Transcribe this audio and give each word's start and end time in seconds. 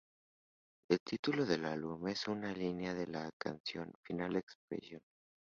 El 0.89 0.99
título 1.01 1.45
del 1.45 1.63
álbum 1.63 2.07
es 2.07 2.27
una 2.27 2.51
línea 2.53 2.95
de 2.95 3.05
la 3.05 3.29
canción 3.37 3.93
"Final 4.03 4.35
Expression". 4.35 5.03